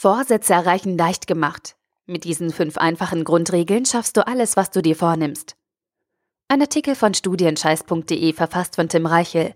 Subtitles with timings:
[0.00, 1.76] Vorsätze erreichen leicht gemacht.
[2.06, 5.56] Mit diesen fünf einfachen Grundregeln schaffst du alles, was du dir vornimmst.
[6.48, 9.54] Ein Artikel von studienscheiß.de verfasst von Tim Reichel.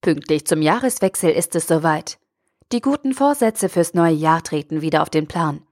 [0.00, 2.20] Pünktlich zum Jahreswechsel ist es soweit.
[2.70, 5.66] Die guten Vorsätze fürs neue Jahr treten wieder auf den Plan.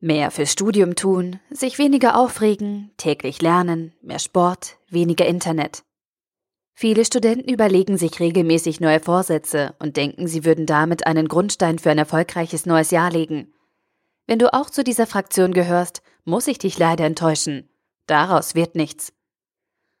[0.00, 5.84] Mehr fürs Studium tun, sich weniger aufregen, täglich lernen, mehr Sport, weniger Internet.
[6.80, 11.90] Viele Studenten überlegen sich regelmäßig neue Vorsätze und denken, sie würden damit einen Grundstein für
[11.90, 13.52] ein erfolgreiches neues Jahr legen.
[14.28, 17.68] Wenn du auch zu dieser Fraktion gehörst, muss ich dich leider enttäuschen.
[18.06, 19.12] Daraus wird nichts.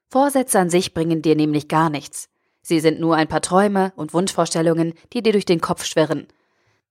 [0.08, 2.28] Vorsätze an sich bringen dir nämlich gar nichts.
[2.62, 6.28] Sie sind nur ein paar Träume und Wunschvorstellungen, die dir durch den Kopf schwirren.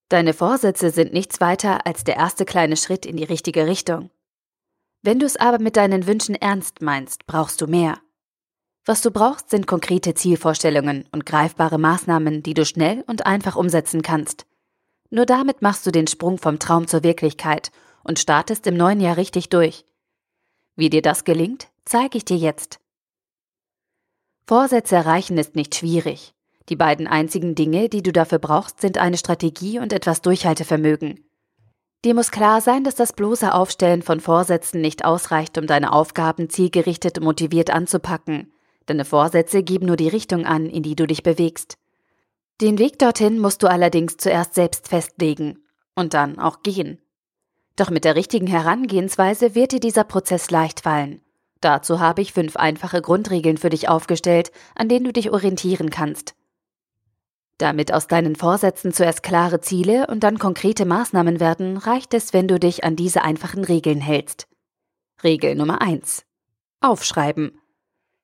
[0.10, 4.10] Deine Vorsätze sind nichts weiter als der erste kleine Schritt in die richtige Richtung.
[5.02, 8.00] Wenn du es aber mit deinen Wünschen ernst meinst, brauchst du mehr.
[8.88, 14.02] Was du brauchst, sind konkrete Zielvorstellungen und greifbare Maßnahmen, die du schnell und einfach umsetzen
[14.02, 14.46] kannst.
[15.10, 17.70] Nur damit machst du den Sprung vom Traum zur Wirklichkeit
[18.06, 19.84] und startest im neuen Jahr richtig durch.
[20.78, 22.80] Wie dir das gelingt, zeige ich dir jetzt.
[24.48, 26.34] Vorsätze erreichen ist nicht schwierig.
[26.70, 31.26] Die beiden einzigen Dinge, die du dafür brauchst, sind eine Strategie und etwas Durchhaltevermögen.
[32.06, 36.50] Dir muss klar sein, dass das bloße Aufstellen von Vorsätzen nicht ausreicht, um deine Aufgaben
[36.50, 38.54] zielgerichtet und motiviert anzupacken.
[38.88, 41.78] Deine Vorsätze geben nur die Richtung an, in die du dich bewegst.
[42.60, 45.60] Den Weg dorthin musst du allerdings zuerst selbst festlegen
[45.94, 47.00] und dann auch gehen.
[47.76, 51.22] Doch mit der richtigen Herangehensweise wird dir dieser Prozess leicht fallen.
[51.62, 56.34] Dazu habe ich fünf einfache Grundregeln für dich aufgestellt, an denen du dich orientieren kannst.
[57.58, 62.48] Damit aus deinen Vorsätzen zuerst klare Ziele und dann konkrete Maßnahmen werden, reicht es, wenn
[62.48, 64.48] du dich an diese einfachen Regeln hältst.
[65.24, 66.24] Regel Nummer eins:
[66.82, 67.60] Aufschreiben.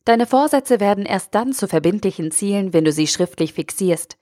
[0.06, 4.18] Deine Vorsätze werden erst dann zu verbindlichen Zielen, wenn du sie schriftlich fixierst.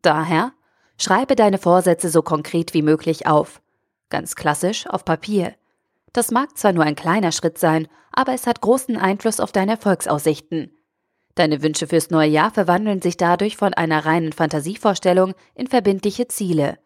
[0.00, 0.52] Daher
[0.98, 3.60] schreibe deine Vorsätze so konkret wie möglich auf.
[4.08, 5.54] Ganz klassisch auf Papier.
[6.12, 9.72] Das mag zwar nur ein kleiner Schritt sein, aber es hat großen Einfluss auf deine
[9.72, 10.72] Erfolgsaussichten.
[11.34, 16.78] Deine Wünsche fürs neue Jahr verwandeln sich dadurch von einer reinen Fantasievorstellung in verbindliche Ziele.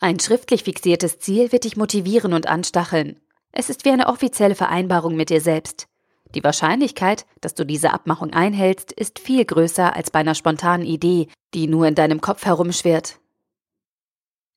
[0.00, 3.20] Ein schriftlich fixiertes Ziel wird dich motivieren und anstacheln.
[3.52, 5.86] Es ist wie eine offizielle Vereinbarung mit dir selbst.
[6.34, 11.28] Die Wahrscheinlichkeit, dass du diese Abmachung einhältst, ist viel größer als bei einer spontanen Idee,
[11.54, 13.18] die nur in deinem Kopf herumschwirrt.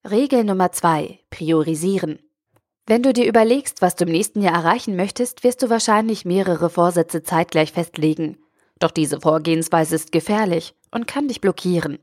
[0.09, 2.19] Regel Nummer zwei: Priorisieren.
[2.85, 6.69] Wenn du dir überlegst, was du im nächsten Jahr erreichen möchtest, wirst du wahrscheinlich mehrere
[6.69, 8.38] Vorsätze zeitgleich festlegen.
[8.80, 11.97] Doch diese Vorgehensweise ist gefährlich und kann dich blockieren.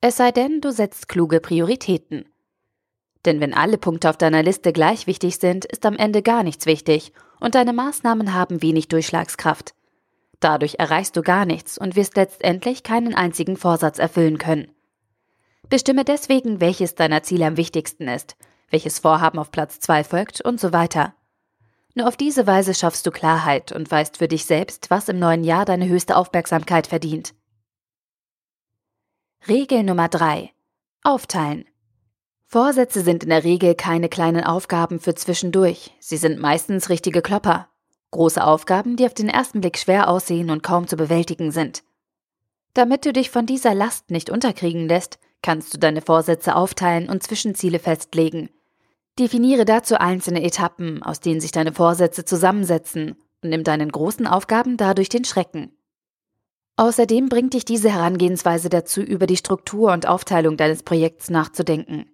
[0.00, 2.26] Es sei denn, du setzt kluge Prioritäten.
[3.24, 6.66] Denn wenn alle Punkte auf deiner Liste gleich wichtig sind, ist am Ende gar nichts
[6.66, 9.74] wichtig und deine Maßnahmen haben wenig Durchschlagskraft.
[10.40, 14.72] Dadurch erreichst du gar nichts und wirst letztendlich keinen einzigen Vorsatz erfüllen können.
[15.68, 18.36] Bestimme deswegen, welches deiner Ziele am wichtigsten ist,
[18.70, 21.14] welches Vorhaben auf Platz 2 folgt und so weiter.
[21.94, 25.44] Nur auf diese Weise schaffst du Klarheit und weißt für dich selbst, was im neuen
[25.44, 27.34] Jahr deine höchste Aufmerksamkeit verdient.
[29.46, 30.50] Regel Nummer 3.
[31.04, 31.66] Aufteilen.
[32.52, 37.68] Vorsätze sind in der Regel keine kleinen Aufgaben für zwischendurch, sie sind meistens richtige Klopper.
[38.10, 41.82] Große Aufgaben, die auf den ersten Blick schwer aussehen und kaum zu bewältigen sind.
[42.74, 47.22] Damit du dich von dieser Last nicht unterkriegen lässt, kannst du deine Vorsätze aufteilen und
[47.22, 48.50] Zwischenziele festlegen.
[49.18, 54.76] Definiere dazu einzelne Etappen, aus denen sich deine Vorsätze zusammensetzen und nimm deinen großen Aufgaben
[54.76, 55.74] dadurch den Schrecken.
[56.76, 62.11] Außerdem bringt dich diese Herangehensweise dazu, über die Struktur und Aufteilung deines Projekts nachzudenken.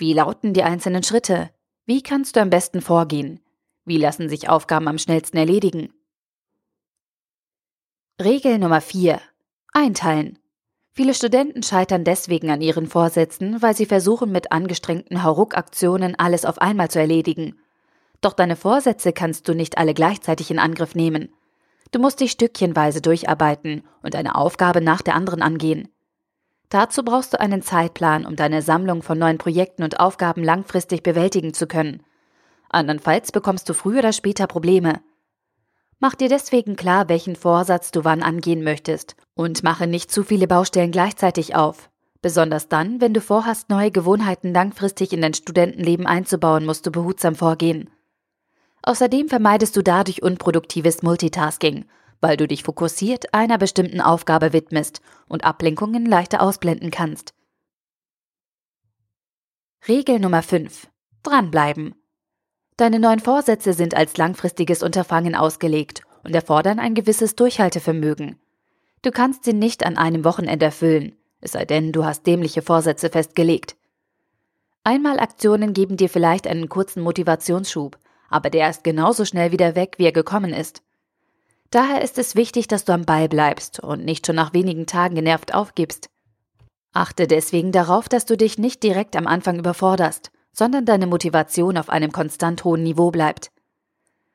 [0.00, 1.50] Wie lauten die einzelnen Schritte?
[1.84, 3.38] Wie kannst du am besten vorgehen?
[3.84, 5.92] Wie lassen sich Aufgaben am schnellsten erledigen?
[8.18, 9.20] Regel Nummer 4.
[9.74, 10.38] Einteilen.
[10.92, 16.62] Viele Studenten scheitern deswegen an ihren Vorsätzen, weil sie versuchen, mit angestrengten Hauruck-Aktionen alles auf
[16.62, 17.60] einmal zu erledigen.
[18.22, 21.28] Doch deine Vorsätze kannst du nicht alle gleichzeitig in Angriff nehmen.
[21.90, 25.88] Du musst dich stückchenweise durcharbeiten und eine Aufgabe nach der anderen angehen.
[26.70, 31.52] Dazu brauchst du einen Zeitplan, um deine Sammlung von neuen Projekten und Aufgaben langfristig bewältigen
[31.52, 32.02] zu können.
[32.68, 35.00] Andernfalls bekommst du früher oder später Probleme.
[35.98, 40.46] Mach dir deswegen klar, welchen Vorsatz du wann angehen möchtest und mache nicht zu viele
[40.46, 41.90] Baustellen gleichzeitig auf.
[42.22, 47.34] Besonders dann, wenn du vorhast, neue Gewohnheiten langfristig in dein Studentenleben einzubauen, musst du behutsam
[47.34, 47.90] vorgehen.
[48.82, 51.86] Außerdem vermeidest du dadurch unproduktives Multitasking
[52.20, 57.34] weil du dich fokussiert einer bestimmten Aufgabe widmest und Ablenkungen leichter ausblenden kannst.
[59.88, 60.88] Regel Nummer 5.
[61.22, 61.94] Dranbleiben.
[62.76, 68.38] Deine neuen Vorsätze sind als langfristiges Unterfangen ausgelegt und erfordern ein gewisses Durchhaltevermögen.
[69.02, 73.08] Du kannst sie nicht an einem Wochenende erfüllen, es sei denn, du hast dämliche Vorsätze
[73.08, 73.76] festgelegt.
[74.84, 80.04] Einmalaktionen geben dir vielleicht einen kurzen Motivationsschub, aber der ist genauso schnell wieder weg, wie
[80.04, 80.82] er gekommen ist.
[81.70, 85.14] Daher ist es wichtig, dass du am Ball bleibst und nicht schon nach wenigen Tagen
[85.14, 86.10] genervt aufgibst.
[86.92, 91.88] Achte deswegen darauf, dass du dich nicht direkt am Anfang überforderst, sondern deine Motivation auf
[91.88, 93.52] einem konstant hohen Niveau bleibt.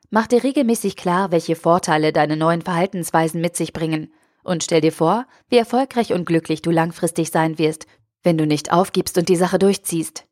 [0.08, 4.12] Mach dir regelmäßig klar, welche Vorteile deine neuen Verhaltensweisen mit sich bringen
[4.42, 7.86] und stell dir vor, wie erfolgreich und glücklich du langfristig sein wirst,
[8.22, 10.24] wenn du nicht aufgibst und die Sache durchziehst.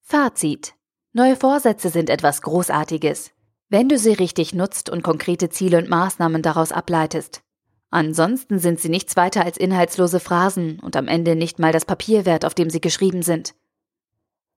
[0.00, 0.74] Fazit.
[1.12, 3.30] Neue Vorsätze sind etwas Großartiges,
[3.74, 7.42] wenn du sie richtig nutzt und konkrete Ziele und Maßnahmen daraus ableitest.
[7.90, 12.24] Ansonsten sind sie nichts weiter als inhaltslose Phrasen und am Ende nicht mal das Papier
[12.24, 13.56] wert, auf dem sie geschrieben sind.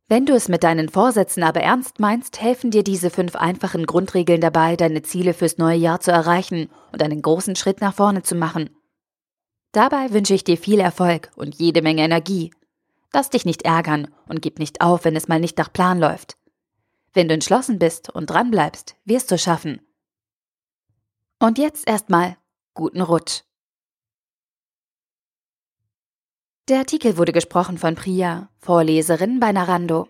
[0.08, 4.40] Wenn du es mit deinen Vorsätzen aber ernst meinst, helfen dir diese fünf einfachen Grundregeln
[4.40, 8.36] dabei, deine Ziele fürs neue Jahr zu erreichen und einen großen Schritt nach vorne zu
[8.36, 8.70] machen.
[9.72, 12.52] Dabei wünsche ich dir viel Erfolg und jede Menge Energie.
[13.14, 16.37] Lass dich nicht ärgern und gib nicht auf, wenn es mal nicht nach Plan läuft.
[17.18, 19.82] Wenn du entschlossen bist und dranbleibst, wirst du schaffen.
[21.40, 22.38] Und jetzt erstmal
[22.76, 23.42] guten Rutsch.
[26.68, 30.08] Der Artikel wurde gesprochen von Priya, Vorleserin bei Narando.